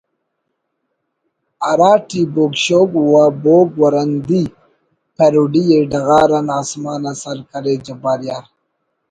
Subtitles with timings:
[1.65, 3.11] ہراٹی بوگ شوگ و
[3.43, 4.29] بوگی ورند
[5.15, 8.45] (پیروڈی) ءِ ڈغار آن آسمان آ سرکرے جبار یار